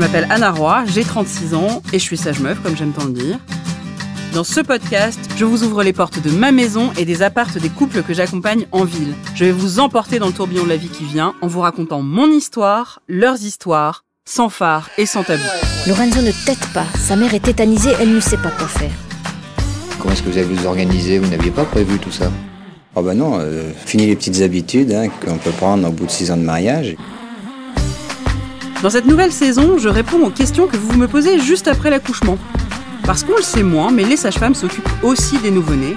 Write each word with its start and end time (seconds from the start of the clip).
m'appelle 0.00 0.26
Anna 0.30 0.50
Roy, 0.50 0.84
j'ai 0.86 1.04
36 1.04 1.54
ans 1.54 1.82
et 1.92 1.98
je 1.98 2.04
suis 2.04 2.16
sage 2.16 2.40
meuf, 2.40 2.62
comme 2.62 2.74
j'aime 2.74 2.92
tant 2.92 3.04
le 3.04 3.12
dire. 3.12 3.38
Dans 4.32 4.44
ce 4.44 4.60
podcast, 4.60 5.20
je 5.36 5.44
vous 5.44 5.62
ouvre 5.62 5.82
les 5.82 5.92
portes 5.92 6.22
de 6.22 6.30
ma 6.30 6.52
maison 6.52 6.90
et 6.96 7.04
des 7.04 7.20
appartes 7.22 7.58
des 7.58 7.68
couples 7.68 8.02
que 8.02 8.14
j'accompagne 8.14 8.66
en 8.72 8.84
ville. 8.84 9.12
Je 9.34 9.44
vais 9.44 9.52
vous 9.52 9.78
emporter 9.78 10.18
dans 10.18 10.28
le 10.28 10.32
tourbillon 10.32 10.64
de 10.64 10.70
la 10.70 10.78
vie 10.78 10.88
qui 10.88 11.04
vient 11.04 11.34
en 11.42 11.48
vous 11.48 11.60
racontant 11.60 12.00
mon 12.00 12.30
histoire, 12.30 13.02
leurs 13.08 13.42
histoires, 13.42 14.04
sans 14.24 14.48
phare 14.48 14.88
et 14.96 15.04
sans 15.04 15.22
tabou. 15.22 15.42
Lorenzo 15.86 16.22
ne 16.22 16.32
tête 16.46 16.66
pas. 16.72 16.86
Sa 16.98 17.16
mère 17.16 17.34
est 17.34 17.40
tétanisée, 17.40 17.90
elle 18.00 18.14
ne 18.14 18.20
sait 18.20 18.38
pas 18.38 18.50
quoi 18.50 18.68
faire. 18.68 18.92
Comment 19.98 20.14
est-ce 20.14 20.22
que 20.22 20.30
vous 20.30 20.38
avez 20.38 20.54
vous 20.54 20.66
organisé? 20.66 21.18
Vous 21.18 21.28
n'aviez 21.28 21.50
pas 21.50 21.66
prévu 21.66 21.98
tout 21.98 22.12
ça? 22.12 22.30
Oh 22.94 23.02
bah 23.02 23.14
non, 23.14 23.38
euh, 23.38 23.70
fini 23.84 24.06
les 24.06 24.16
petites 24.16 24.40
habitudes 24.40 24.92
hein, 24.92 25.08
qu'on 25.22 25.36
peut 25.36 25.50
prendre 25.50 25.86
au 25.86 25.92
bout 25.92 26.06
de 26.06 26.10
six 26.10 26.30
ans 26.30 26.38
de 26.38 26.42
mariage. 26.42 26.96
Dans 28.82 28.88
cette 28.88 29.04
nouvelle 29.04 29.32
saison, 29.32 29.76
je 29.76 29.90
réponds 29.90 30.24
aux 30.24 30.30
questions 30.30 30.66
que 30.66 30.78
vous 30.78 30.96
me 30.96 31.06
posez 31.06 31.38
juste 31.38 31.68
après 31.68 31.90
l'accouchement. 31.90 32.38
Parce 33.04 33.24
qu'on 33.24 33.36
le 33.36 33.42
sait 33.42 33.62
moins, 33.62 33.90
mais 33.90 34.04
les 34.04 34.16
sages-femmes 34.16 34.54
s'occupent 34.54 34.88
aussi 35.02 35.36
des 35.38 35.50
nouveau-nés, 35.50 35.96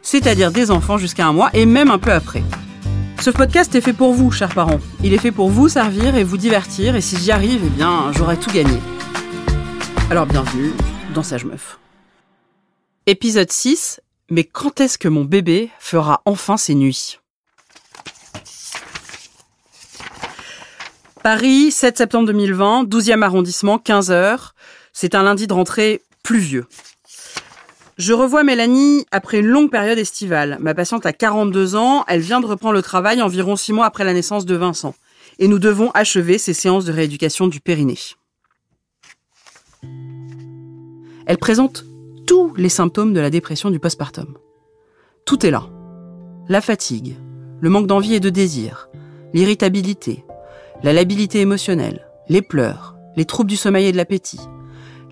c'est-à-dire 0.00 0.52
des 0.52 0.70
enfants 0.70 0.96
jusqu'à 0.96 1.26
un 1.26 1.32
mois 1.32 1.50
et 1.54 1.66
même 1.66 1.90
un 1.90 1.98
peu 1.98 2.12
après. 2.12 2.44
Ce 3.20 3.30
podcast 3.30 3.74
est 3.74 3.80
fait 3.80 3.92
pour 3.92 4.12
vous, 4.12 4.30
chers 4.30 4.54
parents. 4.54 4.78
Il 5.02 5.12
est 5.12 5.18
fait 5.18 5.32
pour 5.32 5.50
vous 5.50 5.68
servir 5.68 6.14
et 6.14 6.22
vous 6.22 6.36
divertir, 6.36 6.94
et 6.94 7.00
si 7.00 7.16
j'y 7.16 7.32
arrive, 7.32 7.62
eh 7.64 7.70
bien, 7.70 8.12
j'aurai 8.12 8.36
tout 8.36 8.50
gagné. 8.50 8.78
Alors 10.08 10.26
bienvenue 10.26 10.72
dans 11.14 11.24
Sage 11.24 11.44
Meuf. 11.44 11.80
Épisode 13.06 13.50
6. 13.50 14.00
Mais 14.30 14.44
quand 14.44 14.80
est-ce 14.80 14.98
que 14.98 15.08
mon 15.08 15.24
bébé 15.24 15.70
fera 15.80 16.22
enfin 16.26 16.56
ses 16.56 16.76
nuits? 16.76 17.18
Paris, 21.22 21.70
7 21.70 21.98
septembre 21.98 22.26
2020, 22.26 22.82
12e 22.88 23.22
arrondissement, 23.22 23.76
15h. 23.78 24.50
C'est 24.92 25.14
un 25.14 25.22
lundi 25.22 25.46
de 25.46 25.52
rentrée 25.52 26.02
pluvieux. 26.24 26.66
Je 27.96 28.12
revois 28.12 28.42
Mélanie 28.42 29.06
après 29.12 29.38
une 29.38 29.46
longue 29.46 29.70
période 29.70 29.98
estivale. 29.98 30.56
Ma 30.58 30.74
patiente 30.74 31.06
a 31.06 31.12
42 31.12 31.76
ans, 31.76 32.04
elle 32.08 32.22
vient 32.22 32.40
de 32.40 32.46
reprendre 32.46 32.74
le 32.74 32.82
travail 32.82 33.22
environ 33.22 33.54
6 33.54 33.72
mois 33.72 33.86
après 33.86 34.02
la 34.02 34.14
naissance 34.14 34.46
de 34.46 34.56
Vincent. 34.56 34.96
Et 35.38 35.46
nous 35.46 35.60
devons 35.60 35.92
achever 35.92 36.38
ses 36.38 36.54
séances 36.54 36.86
de 36.86 36.92
rééducation 36.92 37.46
du 37.46 37.60
périnée. 37.60 37.98
Elle 41.26 41.38
présente 41.38 41.84
tous 42.26 42.52
les 42.56 42.68
symptômes 42.68 43.12
de 43.12 43.20
la 43.20 43.30
dépression 43.30 43.70
du 43.70 43.78
postpartum. 43.78 44.36
Tout 45.24 45.46
est 45.46 45.52
là. 45.52 45.68
La 46.48 46.60
fatigue, 46.60 47.16
le 47.60 47.70
manque 47.70 47.86
d'envie 47.86 48.14
et 48.14 48.20
de 48.20 48.28
désir, 48.28 48.88
l'irritabilité, 49.32 50.24
la 50.82 50.92
labilité 50.92 51.40
émotionnelle, 51.40 52.08
les 52.28 52.42
pleurs, 52.42 52.96
les 53.16 53.24
troubles 53.24 53.50
du 53.50 53.56
sommeil 53.56 53.86
et 53.86 53.92
de 53.92 53.96
l'appétit, 53.96 54.40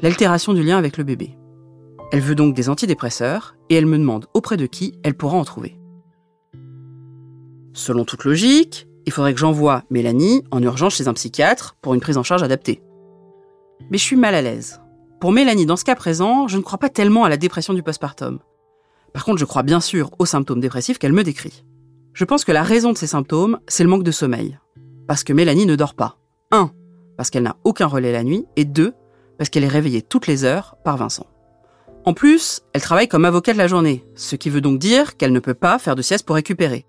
l'altération 0.03 0.53
du 0.53 0.65
lien 0.65 0.77
avec 0.77 0.97
le 0.97 1.05
bébé. 1.05 1.37
Elle 2.11 2.21
veut 2.21 2.35
donc 2.35 2.55
des 2.55 2.69
antidépresseurs 2.69 3.55
et 3.69 3.77
elle 3.77 3.87
me 3.87 3.99
demande 3.99 4.27
auprès 4.35 4.57
de 4.57 4.67
qui 4.67 4.95
elle 5.05 5.15
pourra 5.15 5.37
en 5.37 5.45
trouver. 5.45 5.79
Selon 7.73 8.05
toute 8.05 8.25
logique, 8.25 8.89
il 9.07 9.13
faudrait 9.13 9.33
que 9.33 9.39
j'envoie 9.39 9.85
Mélanie 9.91 10.43
en 10.51 10.61
urgence 10.61 10.97
chez 10.97 11.07
un 11.07 11.15
psychiatre 11.15 11.77
pour 11.81 11.95
une 11.95 12.01
prise 12.01 12.19
en 12.19 12.25
charge 12.25 12.43
adaptée. 12.43 12.83
Mais 13.91 13.99
je 13.99 14.03
suis 14.03 14.17
mal 14.17 14.35
à 14.35 14.43
l'aise. 14.43 14.81
Pour 15.21 15.31
Mélanie, 15.31 15.67
dans 15.67 15.77
ce 15.77 15.85
cas 15.85 15.95
présent, 15.95 16.49
je 16.49 16.57
ne 16.57 16.63
crois 16.63 16.79
pas 16.79 16.89
tellement 16.89 17.25
à 17.25 17.29
la 17.29 17.37
dépression 17.37 17.75
du 17.75 17.83
postpartum. 17.85 18.41
Par 19.13 19.25
contre, 19.25 19.39
je 19.39 19.45
crois 19.45 19.63
bien 19.63 19.81
sûr 19.81 20.11
aux 20.19 20.27
symptômes 20.27 20.61
dépressifs 20.61 20.99
qu'elle 20.99 21.13
me 21.13 21.25
décrit. 21.25 21.65
Je 22.13 22.25
pense 22.25 22.45
que 22.45 22.53
la 22.53 22.65
raison 22.65 22.93
de 22.93 22.99
ces 22.99 23.07
symptômes, 23.07 23.61
c'est 23.69 23.85
le 23.85 23.91
manque 23.91 24.03
de 24.03 24.11
sommeil. 24.11 24.59
Parce 25.11 25.25
que 25.25 25.33
Mélanie 25.33 25.67
ne 25.67 25.75
dort 25.75 25.95
pas. 25.95 26.19
1. 26.53 26.71
Parce 27.17 27.31
qu'elle 27.31 27.43
n'a 27.43 27.57
aucun 27.65 27.87
relais 27.87 28.13
la 28.13 28.23
nuit. 28.23 28.47
Et 28.55 28.65
2 28.65 28.95
parce 29.37 29.51
qu'elle 29.51 29.65
est 29.65 29.67
réveillée 29.67 30.03
toutes 30.03 30.29
les 30.29 30.45
heures 30.45 30.77
par 30.85 30.99
Vincent. 30.99 31.27
En 32.05 32.15
plus, 32.15 32.61
elle 32.75 32.81
travaille 32.81 33.09
comme 33.09 33.25
avocat 33.25 33.53
de 33.53 33.59
la 33.59 33.67
journée, 33.67 34.05
ce 34.15 34.37
qui 34.37 34.51
veut 34.51 34.61
donc 34.61 34.79
dire 34.79 35.17
qu'elle 35.17 35.33
ne 35.33 35.41
peut 35.41 35.53
pas 35.53 35.81
faire 35.81 35.97
de 35.97 36.03
sieste 36.03 36.25
pour 36.25 36.37
récupérer. 36.37 36.87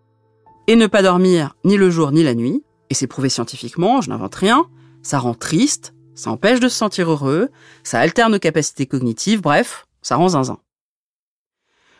Et 0.67 0.75
ne 0.75 0.85
pas 0.85 1.01
dormir 1.01 1.55
ni 1.65 1.77
le 1.77 1.89
jour 1.89 2.11
ni 2.11 2.21
la 2.21 2.35
nuit, 2.35 2.63
et 2.91 2.93
c'est 2.93 3.07
prouvé 3.07 3.27
scientifiquement, 3.27 4.01
je 4.01 4.11
n'invente 4.11 4.35
rien, 4.35 4.67
ça 5.01 5.17
rend 5.17 5.33
triste, 5.33 5.95
ça 6.13 6.29
empêche 6.29 6.59
de 6.59 6.69
se 6.69 6.77
sentir 6.77 7.09
heureux, 7.09 7.49
ça 7.81 7.99
alterne 7.99 8.33
nos 8.33 8.39
capacités 8.39 8.85
cognitives, 8.85 9.41
bref, 9.41 9.87
ça 10.03 10.15
rend 10.15 10.29
zinzin. 10.29 10.59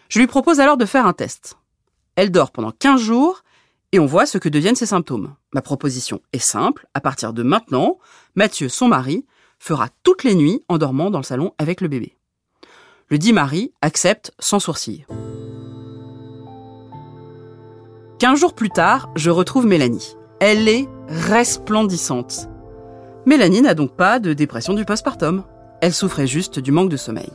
Je 0.07 0.19
lui 0.19 0.27
propose 0.27 0.59
alors 0.59 0.77
de 0.77 0.85
faire 0.85 1.07
un 1.07 1.13
test. 1.13 1.57
Elle 2.15 2.29
dort 2.29 2.51
pendant 2.51 2.71
15 2.71 3.01
jours 3.01 3.41
et 3.91 3.99
on 3.99 4.05
voit 4.05 4.25
ce 4.25 4.37
que 4.37 4.49
deviennent 4.49 4.75
ses 4.75 4.85
symptômes. 4.85 5.35
Ma 5.53 5.61
proposition 5.61 6.21
est 6.33 6.39
simple, 6.39 6.87
à 6.93 7.01
partir 7.01 7.33
de 7.33 7.43
maintenant, 7.43 7.99
Mathieu, 8.35 8.69
son 8.69 8.87
mari, 8.87 9.25
fera 9.59 9.89
toutes 10.03 10.23
les 10.23 10.35
nuits 10.35 10.63
en 10.69 10.77
dormant 10.77 11.11
dans 11.11 11.19
le 11.19 11.23
salon 11.23 11.53
avec 11.57 11.81
le 11.81 11.87
bébé. 11.87 12.17
Le 13.09 13.17
dit 13.17 13.33
Marie 13.33 13.73
accepte 13.81 14.31
sans 14.39 14.59
sourcil. 14.59 15.05
Quinze 18.19 18.39
jours 18.39 18.53
plus 18.53 18.69
tard, 18.69 19.09
je 19.15 19.29
retrouve 19.29 19.65
Mélanie. 19.65 20.15
Elle 20.39 20.67
est 20.67 20.87
resplendissante. 21.07 22.47
Mélanie 23.25 23.61
n'a 23.61 23.73
donc 23.73 23.95
pas 23.95 24.19
de 24.19 24.33
dépression 24.33 24.73
du 24.73 24.85
postpartum. 24.85 25.43
Elle 25.81 25.93
souffrait 25.93 26.27
juste 26.27 26.59
du 26.59 26.71
manque 26.71 26.89
de 26.89 26.97
sommeil. 26.97 27.31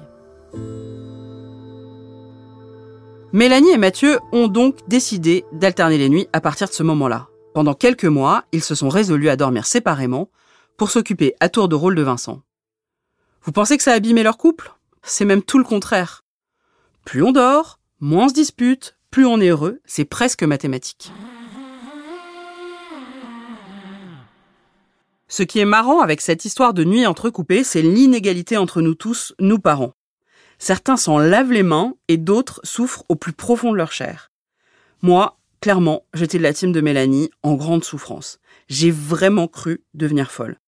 Mélanie 3.37 3.69
et 3.69 3.77
Mathieu 3.77 4.19
ont 4.33 4.49
donc 4.49 4.79
décidé 4.89 5.45
d'alterner 5.53 5.99
les 5.99 6.09
nuits 6.09 6.27
à 6.33 6.41
partir 6.41 6.69
de 6.69 6.73
ce 6.73 6.83
moment-là. 6.83 7.29
Pendant 7.53 7.75
quelques 7.75 8.07
mois, 8.07 8.47
ils 8.51 8.63
se 8.63 8.75
sont 8.75 8.89
résolus 8.89 9.29
à 9.29 9.37
dormir 9.37 9.67
séparément 9.67 10.31
pour 10.79 10.91
s'occuper 10.91 11.35
à 11.39 11.51
tour 11.51 11.69
de 11.69 11.75
rôle 11.75 11.97
de 11.97 12.01
Vincent. 12.01 12.41
Vous 13.43 13.53
pensez 13.53 13.77
que 13.77 13.83
ça 13.83 13.93
a 13.93 13.97
abîmé 13.97 14.23
leur 14.23 14.39
couple? 14.39 14.73
C'est 15.03 15.27
même 15.27 15.43
tout 15.43 15.59
le 15.59 15.65
contraire. 15.65 16.25
Plus 17.05 17.23
on 17.23 17.33
dort, 17.33 17.79
moins 18.01 18.25
on 18.25 18.29
se 18.31 18.33
dispute, 18.33 18.97
plus 19.11 19.27
on 19.27 19.39
est 19.39 19.49
heureux, 19.49 19.83
c'est 19.85 20.07
presque 20.07 20.43
mathématique. 20.43 21.13
Ce 25.29 25.43
qui 25.43 25.59
est 25.59 25.67
marrant 25.67 26.01
avec 26.01 26.23
cette 26.23 26.47
histoire 26.47 26.73
de 26.73 26.85
nuit 26.85 27.07
entrecoupée, 27.07 27.65
c'est 27.65 27.83
l'inégalité 27.83 28.57
entre 28.57 28.81
nous 28.81 28.95
tous, 28.95 29.35
nous 29.41 29.59
parents. 29.59 29.93
Certains 30.59 30.97
s'en 30.97 31.19
lavent 31.19 31.53
les 31.53 31.63
mains 31.63 31.95
et 32.09 32.17
d'autres 32.17 32.61
souffrent 32.65 33.05
au 33.09 33.17
plus 33.17 33.33
profond 33.33 33.73
de 33.73 33.77
leur 33.77 33.93
chair. 33.93 34.31
Moi, 35.03 35.39
clairement, 35.61 36.05
j'étais 36.15 36.39
de 36.39 36.43
la 36.43 36.55
team 36.55 36.73
de 36.73 36.81
Mélanie 36.81 37.31
en 37.43 37.55
grande 37.55 37.85
souffrance. 37.85 38.39
J'ai 38.69 38.91
vraiment 38.91 39.49
cru 39.49 39.85
devenir 39.95 40.31
folle. 40.31 40.59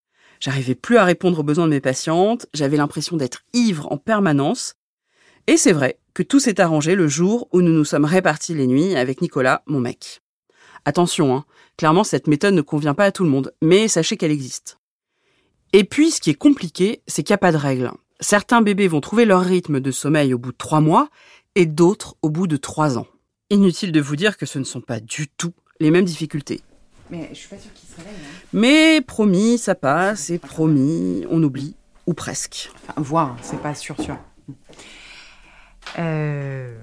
J'arrivais 0.40 0.74
plus 0.74 0.98
à 0.98 1.04
répondre 1.04 1.40
aux 1.40 1.44
besoins 1.44 1.66
de 1.66 1.72
mes 1.72 1.80
patientes, 1.80 2.46
j'avais 2.54 2.76
l'impression 2.76 3.16
d'être 3.16 3.42
ivre 3.54 3.90
en 3.90 3.96
permanence. 3.96 4.74
Et 5.46 5.56
c'est 5.56 5.72
vrai 5.72 5.98
que 6.14 6.22
tout 6.22 6.38
s'est 6.38 6.60
arrangé 6.60 6.94
le 6.94 7.08
jour 7.08 7.48
où 7.52 7.60
nous 7.60 7.72
nous 7.72 7.84
sommes 7.84 8.04
répartis 8.04 8.54
les 8.54 8.66
nuits 8.66 8.94
avec 8.94 9.20
Nicolas, 9.20 9.62
mon 9.66 9.80
mec. 9.80 10.20
Attention, 10.84 11.34
hein, 11.34 11.44
clairement 11.76 12.04
cette 12.04 12.28
méthode 12.28 12.54
ne 12.54 12.62
convient 12.62 12.94
pas 12.94 13.06
à 13.06 13.12
tout 13.12 13.24
le 13.24 13.30
monde, 13.30 13.52
mais 13.62 13.88
sachez 13.88 14.16
qu'elle 14.16 14.30
existe. 14.30 14.78
Et 15.72 15.84
puis 15.84 16.10
ce 16.10 16.20
qui 16.20 16.30
est 16.30 16.34
compliqué, 16.34 17.02
c'est 17.06 17.22
qu'il 17.22 17.32
n'y 17.32 17.36
a 17.36 17.38
pas 17.38 17.52
de 17.52 17.56
règle. 17.56 17.90
Certains 18.20 18.62
bébés 18.62 18.88
vont 18.88 19.00
trouver 19.00 19.24
leur 19.24 19.42
rythme 19.42 19.80
de 19.80 19.90
sommeil 19.90 20.34
au 20.34 20.38
bout 20.38 20.52
de 20.52 20.56
trois 20.56 20.80
mois 20.80 21.08
et 21.54 21.66
d'autres 21.66 22.16
au 22.22 22.30
bout 22.30 22.46
de 22.46 22.56
trois 22.56 22.98
ans. 22.98 23.06
Inutile 23.50 23.92
de 23.92 24.00
vous 24.00 24.16
dire 24.16 24.36
que 24.36 24.46
ce 24.46 24.58
ne 24.58 24.64
sont 24.64 24.80
pas 24.80 25.00
du 25.00 25.28
tout 25.28 25.52
les 25.80 25.90
mêmes 25.90 26.04
difficultés. 26.04 26.60
Mais 27.10 27.28
je 27.32 27.38
suis 27.38 27.48
pas 27.48 27.58
sûre 27.58 27.72
qu'il 27.72 27.88
se 27.88 27.96
réveille. 27.96 28.14
Hein. 28.14 28.48
Mais 28.52 29.00
promis, 29.00 29.56
ça 29.56 29.74
passe, 29.74 30.30
et 30.30 30.38
promis, 30.38 31.24
on 31.30 31.42
oublie, 31.42 31.74
ou 32.06 32.14
presque. 32.14 32.70
Enfin, 32.74 33.00
voir, 33.00 33.36
c'est 33.40 33.60
pas 33.62 33.74
sûr, 33.74 33.98
sûr. 34.00 34.18
Euh, 35.98 36.78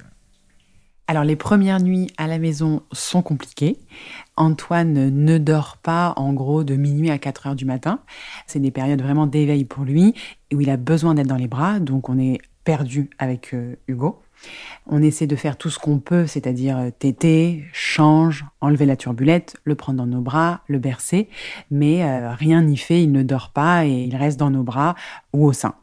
alors, 1.07 1.23
les 1.23 1.35
premières 1.35 1.79
nuits 1.79 2.11
à 2.17 2.27
la 2.27 2.39
maison 2.39 2.81
sont 2.91 3.21
compliquées. 3.21 3.77
Antoine 4.37 5.09
ne 5.09 5.37
dort 5.37 5.77
pas, 5.77 6.13
en 6.17 6.33
gros, 6.33 6.63
de 6.63 6.75
minuit 6.75 7.09
à 7.09 7.17
4 7.17 7.47
heures 7.47 7.55
du 7.55 7.65
matin. 7.65 7.99
C'est 8.47 8.59
des 8.59 8.71
périodes 8.71 9.01
vraiment 9.01 9.27
d'éveil 9.27 9.65
pour 9.65 9.83
lui, 9.83 10.13
où 10.53 10.61
il 10.61 10.69
a 10.69 10.77
besoin 10.77 11.13
d'être 11.13 11.27
dans 11.27 11.35
les 11.35 11.47
bras, 11.47 11.79
donc 11.79 12.09
on 12.09 12.17
est 12.17 12.39
perdu 12.63 13.09
avec 13.17 13.53
euh, 13.53 13.75
Hugo. 13.87 14.19
On 14.87 15.01
essaie 15.01 15.27
de 15.27 15.35
faire 15.35 15.57
tout 15.57 15.69
ce 15.69 15.79
qu'on 15.79 15.99
peut, 15.99 16.27
c'est-à-dire 16.27 16.77
euh, 16.77 16.89
téter, 16.97 17.63
change, 17.71 18.45
enlever 18.61 18.85
la 18.85 18.97
turbulette, 18.97 19.55
le 19.63 19.75
prendre 19.75 19.97
dans 19.97 20.05
nos 20.05 20.21
bras, 20.21 20.61
le 20.67 20.79
bercer, 20.79 21.29
mais 21.71 22.03
euh, 22.03 22.31
rien 22.33 22.61
n'y 22.61 22.77
fait, 22.77 23.01
il 23.01 23.11
ne 23.11 23.23
dort 23.23 23.51
pas 23.51 23.85
et 23.85 24.03
il 24.03 24.15
reste 24.15 24.39
dans 24.39 24.49
nos 24.49 24.63
bras 24.63 24.95
ou 25.33 25.45
au 25.45 25.53
sein. 25.53 25.75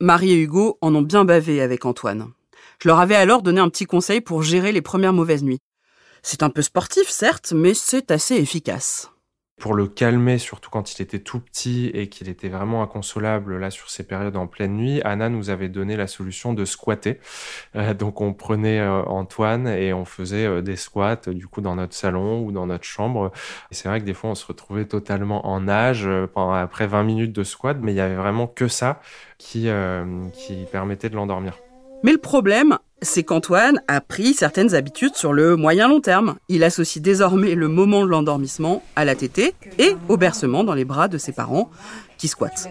Marie 0.00 0.32
et 0.32 0.40
Hugo 0.40 0.78
en 0.80 0.94
ont 0.94 1.02
bien 1.02 1.24
bavé 1.24 1.60
avec 1.60 1.84
Antoine. 1.84 2.28
Je 2.78 2.88
leur 2.88 2.98
avais 2.98 3.14
alors 3.14 3.42
donné 3.42 3.60
un 3.60 3.68
petit 3.68 3.86
conseil 3.86 4.20
pour 4.20 4.42
gérer 4.42 4.72
les 4.72 4.82
premières 4.82 5.12
mauvaises 5.12 5.44
nuits. 5.44 5.60
C'est 6.22 6.44
un 6.44 6.50
peu 6.50 6.62
sportif, 6.62 7.08
certes, 7.08 7.52
mais 7.52 7.74
c'est 7.74 8.12
assez 8.12 8.36
efficace. 8.36 9.10
Pour 9.60 9.74
le 9.74 9.86
calmer, 9.86 10.38
surtout 10.38 10.70
quand 10.70 10.92
il 10.92 11.02
était 11.02 11.20
tout 11.20 11.38
petit 11.38 11.86
et 11.94 12.08
qu'il 12.08 12.28
était 12.28 12.48
vraiment 12.48 12.82
inconsolable 12.82 13.58
là 13.58 13.70
sur 13.70 13.90
ces 13.90 14.04
périodes 14.04 14.36
en 14.36 14.46
pleine 14.46 14.74
nuit, 14.74 15.00
Anna 15.04 15.28
nous 15.28 15.50
avait 15.50 15.68
donné 15.68 15.96
la 15.96 16.06
solution 16.06 16.52
de 16.52 16.64
squatter. 16.64 17.20
Euh, 17.76 17.94
donc 17.94 18.20
on 18.20 18.34
prenait 18.34 18.80
euh, 18.80 19.02
Antoine 19.04 19.68
et 19.68 19.92
on 19.92 20.04
faisait 20.04 20.46
euh, 20.46 20.62
des 20.62 20.74
squats 20.74 21.28
du 21.28 21.46
coup 21.46 21.60
dans 21.60 21.76
notre 21.76 21.94
salon 21.94 22.44
ou 22.44 22.50
dans 22.50 22.66
notre 22.66 22.84
chambre. 22.84 23.30
Et 23.70 23.74
c'est 23.74 23.88
vrai 23.88 24.00
que 24.00 24.04
des 24.04 24.14
fois 24.14 24.30
on 24.30 24.34
se 24.34 24.46
retrouvait 24.46 24.86
totalement 24.86 25.46
en 25.46 25.60
nage 25.60 26.08
après 26.34 26.86
20 26.86 27.04
minutes 27.04 27.32
de 27.32 27.44
squat, 27.44 27.76
mais 27.80 27.92
il 27.92 27.96
y 27.96 28.00
avait 28.00 28.16
vraiment 28.16 28.48
que 28.48 28.66
ça 28.68 29.00
qui, 29.38 29.68
qui 30.32 30.66
permettait 30.72 31.08
de 31.08 31.14
l'endormir. 31.14 31.56
Mais 32.02 32.10
le 32.10 32.18
problème, 32.18 32.78
c'est 33.02 33.24
qu'Antoine 33.24 33.82
a 33.88 34.00
pris 34.00 34.32
certaines 34.32 34.74
habitudes 34.74 35.16
sur 35.16 35.32
le 35.32 35.56
moyen 35.56 35.88
long 35.88 36.00
terme. 36.00 36.36
Il 36.48 36.64
associe 36.64 37.02
désormais 37.02 37.54
le 37.54 37.68
moment 37.68 38.04
de 38.04 38.08
l'endormissement 38.10 38.82
à 38.96 39.04
la 39.04 39.14
tétée 39.14 39.54
et 39.78 39.96
au 40.08 40.16
bercement 40.16 40.64
dans 40.64 40.74
les 40.74 40.84
bras 40.84 41.08
de 41.08 41.18
ses 41.18 41.32
parents 41.32 41.70
qui 42.16 42.28
squattent. 42.28 42.68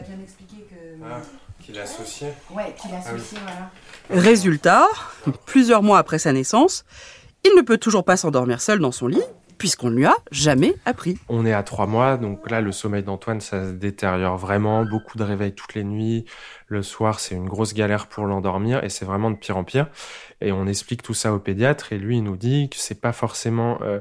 Ah, 1.04 1.18
qu'il 1.60 1.78
associait 1.80 2.34
Ouais, 2.56 2.74
qu'il 2.82 2.94
associait, 2.96 3.38
voilà. 3.44 4.24
Résultat, 4.24 4.88
plusieurs 5.46 5.84
mois 5.84 6.00
après 6.00 6.20
sa 6.20 6.32
naissance, 6.32 6.86
il 7.44 7.56
ne 7.56 7.62
peut 7.62 7.78
toujours 7.78 8.04
pas 8.04 8.18
s'endormir 8.18 8.62
seul 8.62 8.80
dans 8.80 8.92
son 8.92 9.08
lit 9.08 9.22
puisqu'on 9.62 9.92
ne 9.92 9.96
lui 9.98 10.06
a 10.06 10.16
jamais 10.32 10.74
appris. 10.86 11.20
On 11.30 11.46
est 11.46 11.54
à 11.54 11.62
trois 11.62 11.86
mois, 11.86 12.18
donc 12.18 12.50
là, 12.50 12.62
le 12.62 12.72
sommeil 12.72 13.04
d'Antoine, 13.04 13.42
ça 13.42 13.64
se 13.64 13.74
détériore 13.74 14.36
vraiment. 14.36 14.86
Beaucoup 14.86 15.20
de 15.20 15.24
réveils 15.24 15.54
toutes 15.54 15.76
les 15.76 15.84
nuits. 15.84 16.26
Le 16.66 16.82
soir, 16.82 17.20
c'est 17.20 17.36
une 17.36 17.48
grosse 17.48 17.76
galère 17.76 18.08
pour 18.08 18.26
l'endormir 18.26 18.84
et 18.84 18.90
c'est 18.90 19.06
vraiment 19.06 19.30
de 19.30 19.36
pire 19.36 19.58
en 19.58 19.64
pire. 19.64 19.88
Et 20.42 20.52
on 20.52 20.66
explique 20.66 21.04
tout 21.04 21.14
ça 21.14 21.32
au 21.32 21.38
pédiatre 21.38 21.94
et 21.94 22.00
lui, 22.00 22.18
il 22.18 22.24
nous 22.24 22.38
dit 22.38 22.70
que 22.70 22.78
c'est 22.80 23.00
pas 23.00 23.14
forcément 23.14 23.78
euh, 23.84 24.00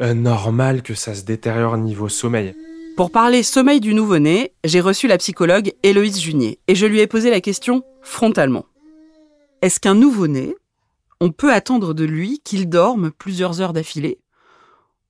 euh, 0.00 0.14
normal 0.14 0.82
que 0.82 0.94
ça 0.94 1.14
se 1.14 1.22
détériore 1.22 1.76
niveau 1.76 2.08
sommeil. 2.08 2.56
Pour 2.96 3.12
parler 3.12 3.44
sommeil 3.44 3.78
du 3.78 3.94
nouveau-né, 3.94 4.52
j'ai 4.64 4.80
reçu 4.80 5.06
la 5.06 5.18
psychologue 5.18 5.74
Héloïse 5.84 6.20
Junier 6.20 6.58
et 6.66 6.74
je 6.74 6.86
lui 6.86 6.98
ai 6.98 7.06
posé 7.06 7.30
la 7.30 7.40
question 7.40 7.84
frontalement. 8.02 8.66
Est-ce 9.62 9.78
qu'un 9.78 9.94
nouveau-né, 9.94 10.56
on 11.20 11.30
peut 11.30 11.52
attendre 11.52 11.94
de 11.94 12.04
lui 12.04 12.40
qu'il 12.42 12.68
dorme 12.68 13.12
plusieurs 13.12 13.60
heures 13.60 13.72
d'affilée? 13.72 14.18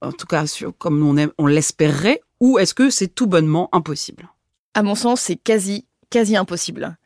En 0.00 0.12
tout 0.12 0.26
cas 0.26 0.44
comme 0.78 1.02
on, 1.02 1.30
on 1.38 1.46
l'espérerait, 1.46 2.20
ou 2.40 2.58
est-ce 2.58 2.74
que 2.74 2.90
c'est 2.90 3.08
tout 3.08 3.26
bonnement 3.26 3.68
impossible? 3.72 4.28
À 4.74 4.82
mon 4.82 4.94
sens, 4.94 5.20
c'est 5.20 5.36
quasi, 5.36 5.86
quasi 6.10 6.36
impossible. 6.36 6.96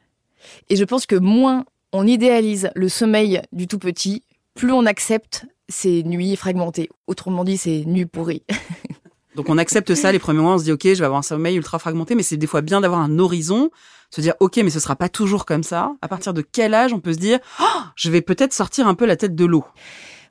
Et 0.69 0.77
je 0.77 0.85
pense 0.85 1.07
que 1.07 1.17
moins 1.17 1.65
on 1.93 2.07
idéalise 2.07 2.71
le 2.75 2.89
sommeil 2.89 3.41
du 3.53 3.67
tout 3.67 3.79
petit, 3.79 4.23
plus 4.55 4.73
on 4.73 4.87
accepte 4.87 5.47
ces 5.69 6.03
nuits 6.03 6.37
fragmentées. 6.37 6.91
Autrement 7.07 7.45
dit, 7.45 7.57
ces 7.57 7.85
nuits 7.85 8.07
pourries. 8.07 8.43
Donc 9.35 9.49
on 9.49 9.59
accepte 9.59 9.95
ça 9.95 10.13
les 10.13 10.19
premiers 10.21 10.41
mois, 10.41 10.55
on 10.55 10.59
se 10.59 10.65
dit 10.65 10.73
ok, 10.73 10.83
je 10.85 10.95
vais 10.95 11.05
avoir 11.05 11.19
un 11.19 11.23
sommeil 11.23 11.57
ultra 11.57 11.79
fragmenté, 11.79 12.15
mais 12.15 12.23
c'est 12.23 12.37
des 12.37 12.47
fois 12.47 12.61
bien 12.61 12.81
d'avoir 12.81 13.01
un 13.01 13.19
horizon, 13.19 13.71
se 14.11 14.21
dire 14.21 14.35
ok, 14.39 14.59
mais 14.59 14.71
ce 14.71 14.79
sera 14.79 14.95
pas 14.95 15.09
toujours 15.09 15.45
comme 15.45 15.65
ça. 15.65 15.93
À 16.03 16.09
partir 16.09 16.35
de 16.35 16.43
quel 16.43 16.73
âge 16.73 16.93
on 16.93 17.01
peut 17.01 17.13
se 17.13 17.19
dire 17.19 17.41
oh, 17.61 17.81
je 17.97 18.11
vais 18.11 18.21
peut-être 18.21 18.53
sortir 18.53 18.87
un 18.87 18.95
peu 18.95 19.07
la 19.07 19.17
tête 19.17 19.35
de 19.35 19.45
l'eau? 19.45 19.65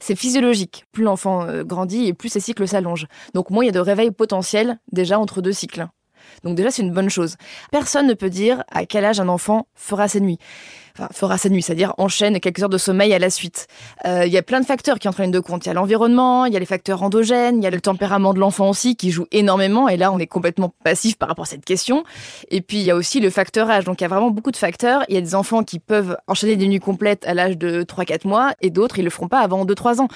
C'est 0.06 0.18
physiologique. 0.18 0.84
Plus 0.92 1.06
l'enfant 1.06 1.48
euh, 1.48 1.64
grandit 1.64 2.08
et 2.08 2.14
plus 2.14 2.28
ses 2.28 2.42
cycles 2.42 2.68
s'allongent. 2.68 3.08
Donc 3.34 3.50
moins 3.52 3.64
il 3.64 3.68
y 3.68 3.70
a 3.70 3.72
de 3.72 3.80
réveil 3.80 4.12
potentiel 4.12 4.78
déjà 4.92 5.18
entre 5.18 5.42
deux 5.42 5.54
cycles. 5.54 5.88
Donc 6.44 6.58
déjà 6.58 6.72
c'est 6.72 6.82
une 6.82 6.92
bonne 6.92 7.10
chose. 7.10 7.38
Personne 7.72 8.06
ne 8.08 8.14
peut 8.14 8.30
dire 8.30 8.66
à 8.70 8.86
quel 8.86 9.06
âge 9.06 9.22
un 9.22 9.30
enfant 9.30 9.66
fera 9.76 10.10
ses 10.10 10.20
nuits 10.20 10.40
enfin, 10.98 11.10
fera 11.12 11.38
sa 11.38 11.50
nuit, 11.50 11.62
c'est-à-dire 11.62 11.94
enchaîne 11.98 12.40
quelques 12.40 12.64
heures 12.64 12.70
de 12.70 12.78
sommeil 12.78 13.14
à 13.14 13.20
la 13.20 13.30
suite. 13.30 13.68
Euh, 14.06 14.26
il 14.26 14.32
y 14.32 14.38
a 14.38 14.44
plein 14.44 14.60
de 14.60 14.66
facteurs 14.66 15.00
qui 15.00 15.08
entrent 15.08 15.22
en 15.22 15.28
de 15.28 15.40
compte. 15.40 15.66
Il 15.66 15.70
y 15.70 15.72
a 15.72 15.74
l'environnement, 15.74 16.46
il 16.46 16.54
y 16.54 16.56
a 16.56 16.60
les 16.60 16.66
facteurs 16.66 17.04
endogènes, 17.04 17.58
il 17.58 17.64
y 17.64 17.68
a 17.68 17.70
le 17.70 17.82
tempérament 17.82 18.34
de 18.34 18.40
l'enfant 18.40 18.70
aussi 18.70 18.96
qui 18.96 19.12
joue 19.12 19.26
énormément. 19.32 19.90
Et 19.90 19.98
là, 19.98 20.12
on 20.12 20.20
est 20.20 20.28
complètement 20.28 20.74
passif 20.84 21.18
par 21.18 21.30
rapport 21.30 21.44
à 21.44 21.48
cette 21.48 21.66
question. 21.66 22.04
Et 22.50 22.62
puis, 22.62 22.78
il 22.78 22.84
y 22.84 22.92
a 22.92 22.96
aussi 22.96 23.20
le 23.20 23.30
facteur 23.30 23.70
âge. 23.70 23.86
Donc, 23.86 24.02
il 24.02 24.04
y 24.04 24.06
a 24.06 24.08
vraiment 24.08 24.32
beaucoup 24.32 24.52
de 24.52 24.58
facteurs. 24.58 25.04
Il 25.10 25.16
y 25.16 25.18
a 25.18 25.22
des 25.22 25.36
enfants 25.36 25.64
qui 25.64 25.80
peuvent 25.80 26.18
enchaîner 26.28 26.56
des 26.56 26.68
nuits 26.68 26.80
complètes 26.80 27.26
à 27.26 27.34
l'âge 27.34 27.58
de 27.58 27.84
3-4 27.84 28.28
mois 28.28 28.54
et 28.62 28.70
d'autres, 28.70 29.00
ils 29.00 29.04
le 29.04 29.10
feront 29.10 29.28
pas 29.28 29.40
avant 29.40 29.66
2-3 29.66 30.02
ans. 30.02 30.08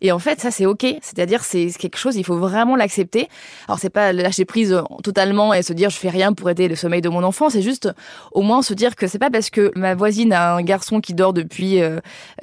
Et 0.00 0.12
en 0.12 0.18
fait, 0.18 0.40
ça, 0.40 0.50
c'est 0.50 0.66
OK. 0.66 0.84
C'est-à-dire, 1.02 1.44
c'est 1.44 1.68
quelque 1.78 1.98
chose, 1.98 2.16
il 2.16 2.24
faut 2.24 2.38
vraiment 2.38 2.76
l'accepter. 2.76 3.28
Alors, 3.68 3.78
c'est 3.78 3.90
pas 3.90 4.12
lâcher 4.12 4.44
prise 4.44 4.80
totalement 5.02 5.52
et 5.54 5.62
se 5.62 5.72
dire, 5.72 5.90
je 5.90 5.96
fais 5.96 6.10
rien 6.10 6.32
pour 6.32 6.50
aider 6.50 6.68
le 6.68 6.76
sommeil 6.76 7.00
de 7.00 7.08
mon 7.08 7.22
enfant. 7.22 7.50
C'est 7.50 7.62
juste, 7.62 7.90
au 8.32 8.42
moins, 8.42 8.62
se 8.62 8.74
dire 8.74 8.96
que 8.96 9.06
c'est 9.06 9.18
pas 9.18 9.30
parce 9.30 9.50
que 9.50 9.72
ma 9.76 9.94
voisine 9.94 10.21
à 10.30 10.54
un 10.54 10.62
garçon 10.62 11.00
qui 11.00 11.14
dort 11.14 11.32
depuis 11.32 11.80
euh, 11.80 12.00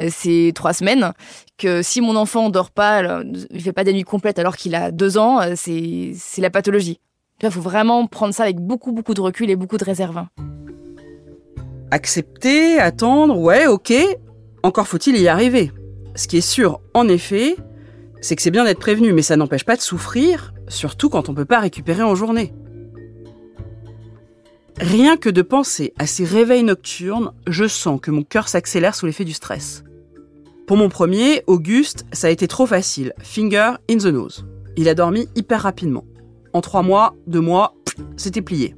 ces 0.10 0.52
trois 0.54 0.74
semaines 0.74 1.14
que 1.58 1.82
si 1.84 2.02
mon 2.02 2.16
enfant 2.16 2.50
dort 2.50 2.72
pas, 2.72 3.22
il 3.52 3.62
fait 3.62 3.74
pas 3.74 3.84
des 3.84 3.94
nuits 3.94 4.04
complètes 4.04 4.40
alors 4.40 4.58
qu'il 4.58 4.74
a 4.76 4.92
deux 4.92 5.18
ans, 5.18 5.40
euh, 5.42 5.54
c'est 5.56 6.42
la 6.42 6.50
pathologie. 6.50 7.00
Il 7.44 7.52
faut 7.52 7.62
vraiment 7.62 8.08
prendre 8.08 8.34
ça 8.34 8.44
avec 8.44 8.58
beaucoup 8.58 8.92
beaucoup 8.92 9.14
de 9.14 9.22
recul 9.22 9.50
et 9.50 9.56
beaucoup 9.56 9.78
de 9.78 9.86
réserve. 9.86 10.26
Accepter, 11.92 12.80
attendre, 12.80 13.38
ouais, 13.38 13.68
ok. 13.68 13.94
Encore 14.64 14.88
faut-il 14.88 15.18
y 15.18 15.28
arriver. 15.28 15.72
Ce 16.16 16.28
qui 16.28 16.38
est 16.38 16.42
sûr, 16.42 16.82
en 16.94 17.08
effet, 17.08 17.56
c'est 18.22 18.36
que 18.36 18.42
c'est 18.42 18.52
bien 18.52 18.66
d'être 18.66 18.80
prévenu, 18.80 19.14
mais 19.14 19.22
ça 19.22 19.38
n'empêche 19.38 19.64
pas 19.64 19.76
de 19.76 19.82
souffrir, 19.82 20.54
surtout 20.68 21.10
quand 21.10 21.30
on 21.30 21.34
peut 21.34 21.46
pas 21.46 21.60
récupérer 21.60 22.04
en 22.04 22.16
journée. 22.16 22.54
Rien 24.80 25.18
que 25.18 25.30
de 25.30 25.42
penser 25.42 25.94
à 26.00 26.08
ces 26.08 26.24
réveils 26.24 26.64
nocturnes, 26.64 27.34
je 27.48 27.68
sens 27.68 28.00
que 28.00 28.12
mon 28.12 28.24
cœur 28.24 28.48
s'accélère 28.48 28.96
sous 28.96 29.06
l'effet 29.06 29.26
du 29.26 29.34
stress. 29.34 29.84
Pour 30.68 30.78
mon 30.78 30.88
premier, 30.88 31.44
Auguste, 31.48 32.06
ça 32.14 32.28
a 32.28 32.30
été 32.30 32.48
trop 32.48 32.66
facile. 32.66 33.14
Finger 33.22 33.74
in 33.90 33.98
the 33.98 34.06
nose. 34.06 34.46
Il 34.78 34.88
a 34.88 34.96
dormi 34.96 35.28
hyper 35.36 35.64
rapidement. 35.64 36.06
En 36.54 36.62
trois 36.62 36.82
mois, 36.82 37.14
deux 37.28 37.42
mois, 37.42 37.76
c'était 38.16 38.42
plié. 38.42 38.74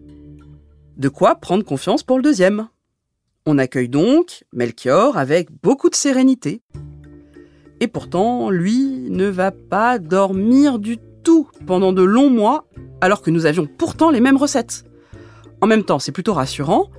De 0.97 1.07
quoi 1.07 1.35
prendre 1.35 1.63
confiance 1.63 2.01
pour 2.01 2.17
le 2.17 2.23
deuxième. 2.23 2.67
On 3.45 3.59
accueille 3.59 3.89
donc 3.89 4.43
Melchior 4.53 5.17
avec 5.17 5.49
beaucoup 5.61 5.91
de 5.91 5.95
sérénité. 5.95 6.63
Et 7.79 7.87
pourtant, 7.87 8.49
lui 8.49 9.07
ne 9.09 9.27
va 9.27 9.51
pas 9.51 9.99
dormir 9.99 10.79
du 10.79 10.97
tout 11.23 11.47
pendant 11.67 11.93
de 11.93 12.01
longs 12.01 12.31
mois, 12.31 12.65
alors 13.01 13.21
que 13.21 13.29
nous 13.29 13.45
avions 13.45 13.67
pourtant 13.67 14.09
les 14.09 14.19
mêmes 14.19 14.37
recettes. 14.37 14.85
En 15.61 15.67
même 15.67 15.83
temps, 15.83 15.99
c'est 15.99 16.11
plutôt 16.11 16.33
rassurant, 16.33 16.89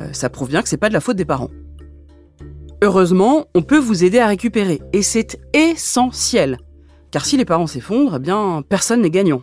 euh, 0.00 0.12
ça 0.12 0.30
prouve 0.30 0.48
bien 0.48 0.62
que 0.62 0.68
c'est 0.68 0.76
pas 0.76 0.88
de 0.88 0.94
la 0.94 1.00
faute 1.00 1.16
des 1.16 1.24
parents. 1.24 1.50
Heureusement, 2.82 3.46
on 3.54 3.62
peut 3.62 3.78
vous 3.78 4.04
aider 4.04 4.18
à 4.18 4.26
récupérer, 4.26 4.80
et 4.92 5.02
c'est 5.02 5.40
essentiel. 5.52 6.58
Car 7.10 7.24
si 7.24 7.36
les 7.36 7.44
parents 7.44 7.66
s'effondrent, 7.66 8.16
eh 8.16 8.20
bien, 8.20 8.62
personne 8.68 9.02
n'est 9.02 9.10
gagnant. 9.10 9.42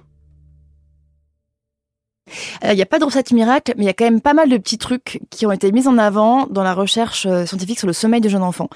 Euh, 2.63 2.71
il 2.71 2.75
n'y 2.75 2.81
a 2.81 2.85
pas 2.85 2.99
de 2.99 3.03
recette 3.03 3.31
miracle, 3.31 3.73
mais 3.77 3.83
il 3.83 3.87
y 3.87 3.89
a 3.89 3.93
quand 3.93 4.05
même 4.05 4.21
pas 4.21 4.33
mal 4.33 4.49
de 4.49 4.57
petits 4.57 4.77
trucs 4.77 5.19
qui 5.29 5.45
ont 5.45 5.51
été 5.51 5.71
mis 5.71 5.87
en 5.87 5.97
avant 5.97 6.47
dans 6.47 6.63
la 6.63 6.73
recherche 6.73 7.25
euh, 7.25 7.45
scientifique 7.45 7.79
sur 7.79 7.87
le 7.87 7.93
sommeil 7.93 8.21
des 8.21 8.29
jeunes 8.29 8.43
enfants. 8.43 8.69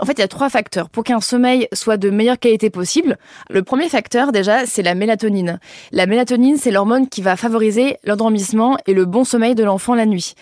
En 0.00 0.06
fait, 0.06 0.12
il 0.12 0.20
y 0.20 0.24
a 0.24 0.28
trois 0.28 0.50
facteurs 0.50 0.90
pour 0.90 1.04
qu'un 1.04 1.20
sommeil 1.20 1.68
soit 1.72 1.96
de 1.96 2.10
meilleure 2.10 2.38
qualité 2.38 2.70
possible. 2.70 3.16
Le 3.50 3.62
premier 3.62 3.88
facteur, 3.88 4.32
déjà, 4.32 4.66
c'est 4.66 4.82
la 4.82 4.94
mélatonine. 4.94 5.60
La 5.92 6.06
mélatonine, 6.06 6.56
c'est 6.56 6.70
l'hormone 6.70 7.08
qui 7.08 7.22
va 7.22 7.36
favoriser 7.36 7.96
l'endormissement 8.04 8.76
et 8.86 8.94
le 8.94 9.04
bon 9.04 9.24
sommeil 9.24 9.54
de 9.54 9.64
l'enfant 9.64 9.94
la 9.94 10.06
nuit. 10.06 10.34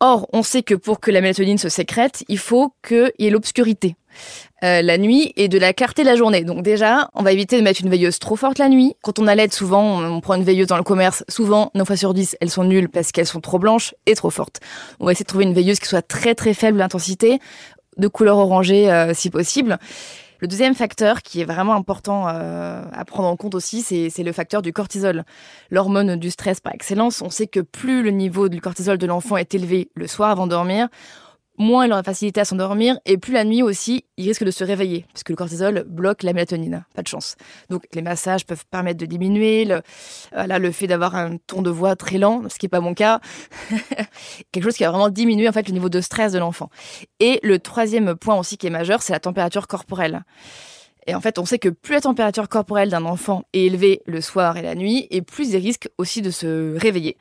Or, 0.00 0.28
on 0.32 0.42
sait 0.42 0.62
que 0.62 0.74
pour 0.74 1.00
que 1.00 1.10
la 1.10 1.20
mélatonine 1.20 1.58
se 1.58 1.68
sécrète, 1.68 2.24
il 2.28 2.38
faut 2.38 2.74
qu'il 2.86 3.12
y 3.18 3.26
ait 3.26 3.30
l'obscurité. 3.30 3.96
Euh, 4.64 4.80
la 4.80 4.96
nuit 4.96 5.32
et 5.36 5.48
de 5.48 5.58
la 5.58 5.74
clarté 5.74 6.04
de 6.04 6.08
la 6.08 6.16
journée. 6.16 6.42
Donc 6.42 6.62
déjà, 6.62 7.10
on 7.14 7.22
va 7.22 7.32
éviter 7.32 7.58
de 7.58 7.62
mettre 7.62 7.82
une 7.82 7.90
veilleuse 7.90 8.18
trop 8.18 8.36
forte 8.36 8.58
la 8.58 8.70
nuit. 8.70 8.94
Quand 9.02 9.18
on 9.18 9.26
a 9.26 9.34
l'aide, 9.34 9.52
souvent, 9.52 10.00
on 10.00 10.20
prend 10.20 10.34
une 10.34 10.44
veilleuse 10.44 10.68
dans 10.68 10.78
le 10.78 10.82
commerce. 10.82 11.22
Souvent, 11.28 11.70
9 11.74 11.86
fois 11.86 11.96
sur 11.96 12.14
10, 12.14 12.38
elles 12.40 12.50
sont 12.50 12.64
nulles 12.64 12.88
parce 12.88 13.12
qu'elles 13.12 13.26
sont 13.26 13.40
trop 13.40 13.58
blanches 13.58 13.94
et 14.06 14.14
trop 14.14 14.30
fortes. 14.30 14.60
On 15.00 15.06
va 15.06 15.12
essayer 15.12 15.24
de 15.24 15.28
trouver 15.28 15.44
une 15.44 15.52
veilleuse 15.52 15.80
qui 15.80 15.88
soit 15.88 16.06
très 16.06 16.34
très 16.34 16.54
faible 16.54 16.78
d'intensité, 16.78 17.40
de 17.98 18.08
couleur 18.08 18.38
orangée 18.38 18.90
euh, 18.90 19.12
si 19.12 19.28
possible. 19.28 19.78
Le 20.40 20.48
deuxième 20.48 20.74
facteur 20.74 21.22
qui 21.22 21.40
est 21.40 21.44
vraiment 21.44 21.74
important 21.74 22.28
euh, 22.28 22.82
à 22.92 23.04
prendre 23.04 23.28
en 23.28 23.36
compte 23.36 23.54
aussi, 23.54 23.82
c'est 23.82 24.22
le 24.22 24.32
facteur 24.32 24.62
du 24.62 24.72
cortisol, 24.72 25.24
l'hormone 25.70 26.16
du 26.16 26.30
stress 26.30 26.60
par 26.60 26.74
excellence. 26.74 27.22
On 27.22 27.30
sait 27.30 27.46
que 27.46 27.60
plus 27.60 28.02
le 28.02 28.10
niveau 28.10 28.48
du 28.48 28.60
cortisol 28.60 28.98
de 28.98 29.06
l'enfant 29.06 29.36
est 29.36 29.54
élevé 29.54 29.90
le 29.94 30.06
soir 30.06 30.30
avant 30.30 30.46
de 30.46 30.50
dormir, 30.50 30.88
moins 31.58 31.86
il 31.86 31.92
aura 31.92 32.02
facilité 32.02 32.40
à 32.40 32.44
s'endormir 32.44 32.98
et 33.04 33.18
plus 33.18 33.32
la 33.32 33.44
nuit 33.44 33.62
aussi, 33.62 34.04
il 34.16 34.26
risque 34.26 34.44
de 34.44 34.50
se 34.50 34.64
réveiller 34.64 35.06
parce 35.12 35.22
que 35.22 35.32
le 35.32 35.36
cortisol 35.36 35.84
bloque 35.86 36.22
la 36.22 36.32
mélatonine. 36.32 36.84
Pas 36.94 37.02
de 37.02 37.08
chance. 37.08 37.36
Donc 37.70 37.84
les 37.92 38.02
massages 38.02 38.46
peuvent 38.46 38.64
permettre 38.70 38.98
de 38.98 39.06
diminuer 39.06 39.64
le, 39.64 39.82
voilà, 40.32 40.58
le 40.58 40.70
fait 40.72 40.86
d'avoir 40.86 41.14
un 41.14 41.36
ton 41.46 41.62
de 41.62 41.70
voix 41.70 41.96
très 41.96 42.18
lent, 42.18 42.42
ce 42.48 42.58
qui 42.58 42.66
n'est 42.66 42.70
pas 42.70 42.80
mon 42.80 42.94
cas. 42.94 43.20
Quelque 44.52 44.64
chose 44.64 44.76
qui 44.76 44.84
va 44.84 44.90
vraiment 44.90 45.10
diminuer 45.10 45.48
en 45.48 45.52
fait 45.52 45.68
le 45.68 45.74
niveau 45.74 45.88
de 45.88 46.00
stress 46.00 46.32
de 46.32 46.38
l'enfant. 46.38 46.70
Et 47.20 47.40
le 47.42 47.58
troisième 47.58 48.14
point 48.14 48.38
aussi 48.38 48.56
qui 48.56 48.66
est 48.66 48.70
majeur, 48.70 49.02
c'est 49.02 49.12
la 49.12 49.20
température 49.20 49.66
corporelle. 49.66 50.24
Et 51.06 51.14
en 51.14 51.20
fait, 51.20 51.38
on 51.38 51.44
sait 51.44 51.58
que 51.58 51.68
plus 51.68 51.94
la 51.94 52.00
température 52.00 52.48
corporelle 52.48 52.90
d'un 52.90 53.04
enfant 53.04 53.44
est 53.52 53.62
élevée 53.62 54.02
le 54.06 54.20
soir 54.20 54.56
et 54.56 54.62
la 54.62 54.74
nuit, 54.74 55.06
et 55.10 55.22
plus 55.22 55.50
il 55.50 55.56
risque 55.56 55.88
aussi 55.98 56.22
de 56.22 56.30
se 56.30 56.76
réveiller. 56.78 57.16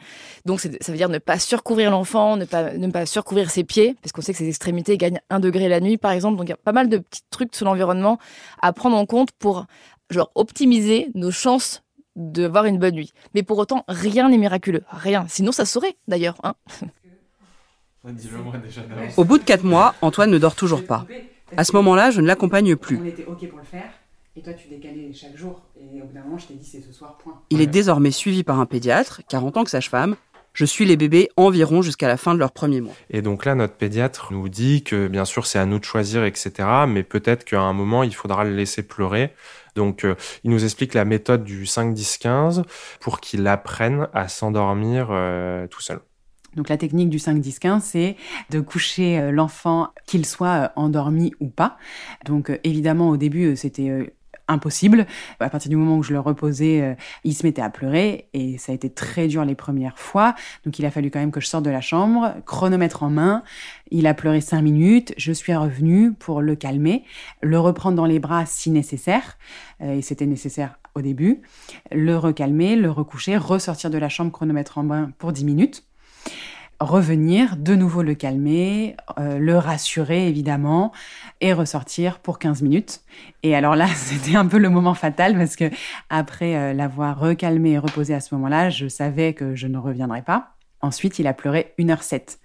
Donc, 0.45 0.59
ça 0.59 0.69
veut 0.91 0.97
dire 0.97 1.09
ne 1.09 1.17
pas 1.17 1.39
surcouvrir 1.39 1.91
l'enfant, 1.91 2.37
ne 2.37 2.45
pas, 2.45 2.73
ne 2.73 2.87
pas 2.89 3.05
surcouvrir 3.05 3.51
ses 3.51 3.63
pieds, 3.63 3.95
parce 4.01 4.11
qu'on 4.11 4.21
sait 4.21 4.31
que 4.31 4.37
ses 4.37 4.47
extrémités 4.47 4.97
gagnent 4.97 5.19
un 5.29 5.39
degré 5.39 5.67
la 5.67 5.79
nuit, 5.79 5.97
par 5.97 6.11
exemple. 6.11 6.37
Donc, 6.37 6.47
il 6.47 6.51
y 6.51 6.53
a 6.53 6.57
pas 6.57 6.71
mal 6.71 6.89
de 6.89 6.97
petits 6.97 7.23
trucs 7.29 7.55
sur 7.55 7.65
l'environnement 7.65 8.19
à 8.61 8.73
prendre 8.73 8.95
en 8.95 9.05
compte 9.05 9.31
pour 9.31 9.65
genre, 10.09 10.31
optimiser 10.35 11.09
nos 11.15 11.31
chances 11.31 11.83
d'avoir 12.15 12.65
une 12.65 12.77
bonne 12.77 12.95
nuit. 12.95 13.11
Mais 13.33 13.43
pour 13.43 13.57
autant, 13.57 13.83
rien 13.87 14.29
n'est 14.29 14.37
miraculeux. 14.37 14.83
Rien. 14.89 15.25
Sinon, 15.27 15.51
ça 15.51 15.65
saurait, 15.65 15.97
d'ailleurs. 16.07 16.35
Hein 16.43 16.53
Au 19.17 19.23
bout 19.23 19.37
de 19.37 19.43
quatre 19.43 19.63
mois, 19.63 19.95
Antoine 20.01 20.29
ne 20.29 20.37
dort 20.37 20.55
toujours 20.55 20.85
pas. 20.85 21.05
À 21.57 21.63
ce 21.63 21.74
moment-là, 21.74 22.12
je 22.12 22.22
ne 22.22 22.27
l'accompagne 22.27 22.75
plus. 22.75 23.00
On 23.01 23.05
était 23.05 23.25
OK 23.25 23.48
pour 23.50 23.60
le 23.60 23.65
faire. 23.65 23.89
Et 24.36 24.41
toi, 24.41 24.53
tu 24.53 24.67
décalais 24.67 25.12
chaque 25.13 25.38
jour. 25.38 25.62
Et 25.77 26.01
au 26.01 26.05
bout 26.05 26.13
d'un 26.13 26.24
moment, 26.24 26.38
je 26.38 26.48
t'ai 26.48 26.55
dit, 26.55 26.65
c'est 26.65 26.81
ce 26.81 26.91
soir, 26.91 27.17
point. 27.17 27.41
Il 27.51 27.62
est 27.62 27.67
désormais 27.67 28.12
suivi 28.12 28.43
par 28.43 28.60
un 28.60 28.65
pédiatre, 28.65 29.22
car 29.29 29.45
en 29.45 29.51
tant 29.51 29.63
que 29.63 29.69
sage-femme, 29.69 30.15
je 30.53 30.65
suis 30.65 30.86
les 30.86 30.98
bébés 30.98 31.29
environ 31.36 31.81
jusqu'à 31.81 32.07
la 32.07 32.17
fin 32.17 32.33
de 32.33 32.39
leur 32.39 32.51
premier 32.51 32.81
mois. 32.81 32.93
Et 33.10 33.22
donc 33.22 33.45
là, 33.45 33.55
notre 33.55 33.74
pédiatre 33.74 34.31
nous 34.31 34.50
dit 34.50 34.83
que 34.83 35.07
bien 35.07 35.25
sûr, 35.25 35.45
c'est 35.45 35.60
à 35.60 35.65
nous 35.65 35.79
de 35.79 35.83
choisir, 35.83 36.24
etc. 36.24 36.51
Mais 36.88 37.03
peut-être 37.03 37.43
qu'à 37.43 37.62
un 37.62 37.74
moment, 37.74 38.03
il 38.03 38.13
faudra 38.13 38.43
le 38.43 38.55
laisser 38.55 38.83
pleurer. 38.83 39.33
Donc, 39.75 40.05
euh, 40.05 40.15
il 40.43 40.51
nous 40.51 40.63
explique 40.63 40.93
la 40.93 41.05
méthode 41.05 41.43
du 41.43 41.65
5-10-15 41.65 42.63
pour 43.00 43.19
qu'il 43.19 43.48
apprenne 43.48 44.07
à 44.13 44.27
s'endormir 44.27 45.07
euh, 45.10 45.67
tout 45.67 45.81
seul. 45.81 46.00
Donc 46.55 46.69
la 46.69 46.77
technique 46.77 47.10
du 47.10 47.17
5-10-15, 47.17 47.81
c'est 47.81 48.15
de 48.50 48.60
coucher 48.60 49.19
euh, 49.19 49.31
l'enfant, 49.31 49.89
qu'il 50.05 50.25
soit 50.25 50.72
endormi 50.75 51.33
ou 51.39 51.48
pas. 51.48 51.77
Donc 52.25 52.51
évidemment, 52.63 53.10
au 53.10 53.17
début, 53.17 53.55
c'était 53.55 54.13
impossible. 54.48 55.05
À 55.39 55.50
partir 55.50 55.69
du 55.69 55.75
moment 55.75 55.98
où 55.98 56.03
je 56.03 56.13
le 56.13 56.19
reposais, 56.19 56.81
euh, 56.81 56.95
il 57.24 57.33
se 57.33 57.45
mettait 57.45 57.62
à 57.62 57.69
pleurer 57.69 58.27
et 58.33 58.57
ça 58.57 58.72
a 58.72 58.75
été 58.75 58.89
très 58.89 59.27
dur 59.27 59.45
les 59.45 59.55
premières 59.55 59.98
fois. 59.98 60.36
Donc 60.65 60.79
il 60.79 60.86
a 60.86 60.91
fallu 60.91 61.12
quand 61.12 61.19
même 61.19 61.31
que 61.31 61.39
je 61.39 61.48
sorte 61.48 61.63
de 61.63 61.69
la 61.69 61.81
chambre, 61.81 62.36
chronomètre 62.45 63.03
en 63.03 63.10
main. 63.10 63.43
Il 63.91 64.07
a 64.07 64.13
pleuré 64.13 64.41
cinq 64.41 64.62
minutes. 64.62 65.13
Je 65.17 65.31
suis 65.31 65.53
revenue 65.53 66.13
pour 66.13 66.41
le 66.41 66.55
calmer, 66.55 67.03
le 67.41 67.60
reprendre 67.60 67.95
dans 67.95 68.05
les 68.05 68.19
bras 68.19 68.45
si 68.45 68.69
nécessaire. 68.69 69.38
Euh, 69.81 69.95
et 69.95 70.01
c'était 70.01 70.25
nécessaire 70.25 70.79
au 70.95 71.01
début. 71.01 71.41
Le 71.91 72.17
recalmer, 72.17 72.75
le 72.75 72.91
recoucher, 72.91 73.38
ressortir 73.38 73.89
de 73.89 73.98
la 73.98 74.10
chambre 74.10 74.31
chronomètre 74.31 74.77
en 74.77 74.83
main 74.83 75.12
pour 75.17 75.31
10 75.31 75.45
minutes 75.45 75.83
revenir, 76.80 77.56
de 77.58 77.75
nouveau 77.75 78.01
le 78.03 78.15
calmer, 78.15 78.96
euh, 79.20 79.38
le 79.38 79.58
rassurer 79.58 80.27
évidemment, 80.27 80.92
et 81.42 81.53
ressortir 81.53 82.20
pour 82.20 82.39
15 82.39 82.62
minutes. 82.62 83.01
Et 83.44 83.56
alors 83.56 83.75
là, 83.75 83.88
c'était 83.96 84.36
un 84.36 84.46
peu 84.46 84.58
le 84.58 84.70
moment 84.70 84.94
fatal 84.94 85.36
parce 85.36 85.56
que 85.56 85.70
après 86.10 86.56
euh, 86.56 86.74
l'avoir 86.74 87.20
recalmé 87.20 87.72
et 87.72 87.77
reposé 87.77 88.13
à 88.13 88.20
ce 88.20 88.34
moment-là, 88.36 88.70
je 88.70 88.88
savais 88.88 89.34
que 89.34 89.56
je 89.56 89.68
ne 89.68 89.77
reviendrais 89.77 90.22
pas. 90.22 90.50
Ensuite, 90.82 91.18
il 91.18 91.27
a 91.27 91.34
pleuré 91.34 91.74
1h07. 91.80 92.39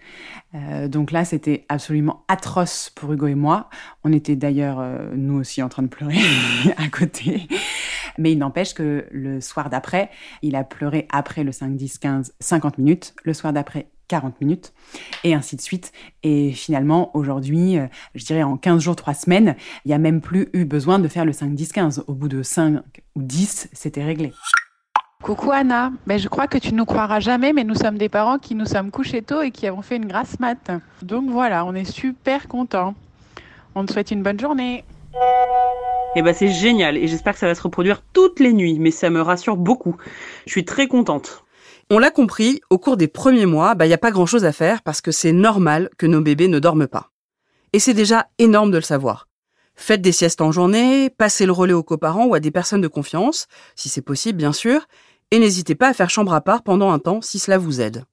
Euh, 0.54 0.86
donc 0.86 1.10
là, 1.10 1.24
c'était 1.24 1.66
absolument 1.68 2.24
atroce 2.28 2.90
pour 2.94 3.12
Hugo 3.12 3.26
et 3.26 3.34
moi. 3.34 3.68
On 4.04 4.12
était 4.12 4.36
d'ailleurs, 4.36 4.80
nous 5.16 5.40
aussi, 5.40 5.60
en 5.60 5.68
train 5.68 5.82
de 5.82 5.88
pleurer 5.88 6.18
à 6.76 6.88
côté. 6.88 7.48
Mais 8.16 8.32
il 8.32 8.38
n'empêche 8.38 8.74
que 8.74 9.06
le 9.10 9.40
soir 9.40 9.70
d'après, 9.70 10.10
il 10.42 10.54
a 10.54 10.62
pleuré 10.62 11.06
après 11.10 11.42
le 11.42 11.50
5, 11.50 11.74
10, 11.76 11.98
15, 11.98 12.34
50 12.38 12.78
minutes. 12.78 13.14
Le 13.24 13.32
soir 13.32 13.52
d'après, 13.52 13.88
40 14.08 14.40
minutes, 14.40 14.72
et 15.22 15.34
ainsi 15.34 15.56
de 15.56 15.60
suite. 15.60 15.92
Et 16.22 16.52
finalement, 16.52 17.10
aujourd'hui, 17.16 17.78
euh, 17.78 17.86
je 18.14 18.24
dirais 18.24 18.42
en 18.42 18.56
15 18.56 18.82
jours, 18.82 18.96
3 18.96 19.14
semaines, 19.14 19.54
il 19.84 19.88
n'y 19.88 19.94
a 19.94 19.98
même 19.98 20.20
plus 20.20 20.48
eu 20.54 20.64
besoin 20.64 20.98
de 20.98 21.08
faire 21.08 21.24
le 21.24 21.32
5-10-15. 21.32 22.02
Au 22.06 22.14
bout 22.14 22.28
de 22.28 22.42
5 22.42 22.82
ou 23.14 23.22
10, 23.22 23.68
c'était 23.72 24.04
réglé. 24.04 24.32
Coucou 25.22 25.50
Anna, 25.50 25.92
ben, 26.06 26.18
je 26.18 26.28
crois 26.28 26.46
que 26.46 26.58
tu 26.58 26.72
nous 26.72 26.84
croiras 26.84 27.20
jamais, 27.20 27.52
mais 27.52 27.64
nous 27.64 27.74
sommes 27.74 27.98
des 27.98 28.08
parents 28.08 28.38
qui 28.38 28.54
nous 28.54 28.66
sommes 28.66 28.90
couchés 28.90 29.20
tôt 29.20 29.42
et 29.42 29.50
qui 29.50 29.66
avons 29.66 29.82
fait 29.82 29.96
une 29.96 30.06
grasse 30.06 30.38
mat. 30.38 30.70
Donc 31.02 31.28
voilà, 31.28 31.64
on 31.64 31.74
est 31.74 31.84
super 31.84 32.48
contents. 32.48 32.94
On 33.74 33.84
te 33.84 33.92
souhaite 33.92 34.10
une 34.10 34.22
bonne 34.22 34.38
journée. 34.38 34.84
Eh 36.14 36.22
ben 36.22 36.32
c'est 36.32 36.48
génial 36.48 36.96
et 36.96 37.08
j'espère 37.08 37.34
que 37.34 37.38
ça 37.38 37.46
va 37.46 37.54
se 37.54 37.62
reproduire 37.62 38.02
toutes 38.12 38.40
les 38.40 38.52
nuits, 38.52 38.78
mais 38.78 38.90
ça 38.90 39.10
me 39.10 39.20
rassure 39.20 39.56
beaucoup. 39.56 39.96
Je 40.46 40.52
suis 40.52 40.64
très 40.64 40.86
contente. 40.86 41.44
On 41.90 41.98
l'a 41.98 42.10
compris, 42.10 42.60
au 42.68 42.76
cours 42.76 42.98
des 42.98 43.08
premiers 43.08 43.46
mois, 43.46 43.70
il 43.72 43.78
bah, 43.78 43.86
n'y 43.86 43.94
a 43.94 43.98
pas 43.98 44.10
grand-chose 44.10 44.44
à 44.44 44.52
faire 44.52 44.82
parce 44.82 45.00
que 45.00 45.10
c'est 45.10 45.32
normal 45.32 45.88
que 45.96 46.06
nos 46.06 46.20
bébés 46.20 46.48
ne 46.48 46.58
dorment 46.58 46.86
pas. 46.86 47.10
Et 47.72 47.78
c'est 47.78 47.94
déjà 47.94 48.28
énorme 48.38 48.70
de 48.70 48.76
le 48.76 48.82
savoir. 48.82 49.26
Faites 49.74 50.02
des 50.02 50.12
siestes 50.12 50.42
en 50.42 50.52
journée, 50.52 51.08
passez 51.08 51.46
le 51.46 51.52
relais 51.52 51.72
aux 51.72 51.82
coparents 51.82 52.26
ou 52.26 52.34
à 52.34 52.40
des 52.40 52.50
personnes 52.50 52.82
de 52.82 52.88
confiance, 52.88 53.46
si 53.74 53.88
c'est 53.88 54.02
possible 54.02 54.36
bien 54.36 54.52
sûr, 54.52 54.86
et 55.30 55.38
n'hésitez 55.38 55.74
pas 55.74 55.88
à 55.88 55.94
faire 55.94 56.10
chambre 56.10 56.34
à 56.34 56.42
part 56.42 56.62
pendant 56.62 56.90
un 56.90 56.98
temps 56.98 57.22
si 57.22 57.38
cela 57.38 57.56
vous 57.56 57.80
aide. 57.80 58.04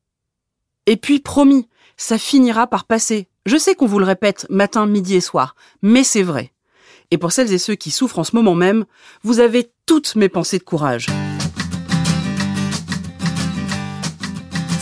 Et 0.85 0.95
puis 0.95 1.19
promis, 1.19 1.67
ça 1.97 2.17
finira 2.17 2.67
par 2.67 2.85
passer. 2.85 3.27
Je 3.45 3.57
sais 3.57 3.75
qu'on 3.75 3.87
vous 3.87 3.99
le 3.99 4.05
répète 4.05 4.47
matin, 4.49 4.85
midi 4.85 5.15
et 5.15 5.21
soir, 5.21 5.55
mais 5.81 6.05
c'est 6.05 6.23
vrai. 6.23 6.53
Et 7.11 7.17
pour 7.17 7.33
celles 7.33 7.51
et 7.51 7.57
ceux 7.57 7.75
qui 7.75 7.91
souffrent 7.91 8.19
en 8.19 8.23
ce 8.23 8.37
moment 8.37 8.55
même, 8.55 8.85
vous 9.23 9.41
avez 9.41 9.69
toutes 9.85 10.15
mes 10.15 10.29
pensées 10.29 10.59
de 10.59 10.63
courage. 10.63 11.07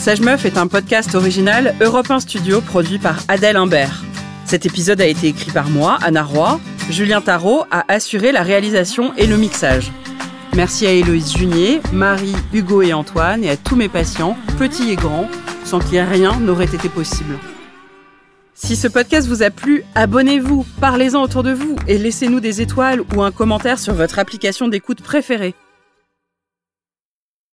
Sage 0.04 0.20
Meuf 0.20 0.44
est 0.44 0.58
un 0.58 0.66
podcast 0.66 1.14
original 1.14 1.74
Europe 1.80 2.10
1 2.10 2.20
Studio 2.20 2.60
produit 2.60 2.98
par 2.98 3.20
Adèle 3.26 3.56
Imbert. 3.56 4.04
Cet 4.44 4.66
épisode 4.66 5.00
a 5.00 5.06
été 5.06 5.28
écrit 5.28 5.50
par 5.50 5.70
moi, 5.70 5.96
Anna 6.02 6.22
Roy. 6.22 6.60
Julien 6.90 7.22
Tarot 7.22 7.64
a 7.70 7.90
assuré 7.90 8.30
la 8.30 8.42
réalisation 8.42 9.14
et 9.16 9.26
le 9.26 9.38
mixage. 9.38 9.90
Merci 10.54 10.86
à 10.86 10.92
Héloïse 10.92 11.34
Junier, 11.34 11.80
Marie, 11.94 12.36
Hugo 12.52 12.82
et 12.82 12.92
Antoine 12.92 13.44
et 13.44 13.48
à 13.48 13.56
tous 13.56 13.76
mes 13.76 13.88
patients, 13.88 14.36
petits 14.58 14.90
et 14.90 14.96
grands, 14.96 15.30
sans 15.64 15.78
qui 15.78 15.98
rien 15.98 16.38
n'aurait 16.38 16.66
été 16.66 16.90
possible. 16.90 17.38
Si 18.52 18.76
ce 18.76 18.88
podcast 18.88 19.26
vous 19.26 19.42
a 19.42 19.48
plu, 19.48 19.84
abonnez-vous, 19.94 20.66
parlez-en 20.82 21.22
autour 21.22 21.44
de 21.44 21.52
vous 21.52 21.76
et 21.88 21.96
laissez-nous 21.96 22.40
des 22.40 22.60
étoiles 22.60 23.00
ou 23.16 23.22
un 23.22 23.32
commentaire 23.32 23.78
sur 23.78 23.94
votre 23.94 24.18
application 24.18 24.68
d'écoute 24.68 25.00
préférée. 25.00 25.54